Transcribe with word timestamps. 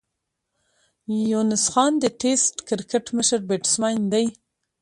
یونس 1.31 1.63
خان 1.71 1.93
د 1.99 2.05
ټېسټ 2.21 2.55
کرکټ 2.67 3.05
مشر 3.17 3.39
بېټسمېن 3.49 3.99
دئ. 4.11 4.25